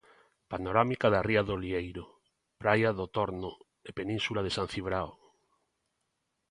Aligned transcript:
Panorámica 0.51 1.07
da 1.13 1.21
ría 1.27 1.41
do 1.49 1.55
Lieiro, 1.63 2.05
praia 2.61 2.89
do 2.99 3.05
Torno 3.17 3.51
e 3.87 3.89
península 3.99 4.41
de 4.43 4.51
San 4.57 4.67
Cibrao. 4.73 5.09